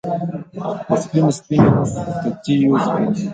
په 0.87 0.93
سپینو، 1.01 1.29
سپینو 1.37 1.71
تتېو 2.21 2.73
سپینو 2.85 3.11